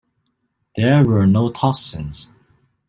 There 0.75 1.05
were 1.05 1.27
no 1.27 1.51
toxins. 1.51 2.31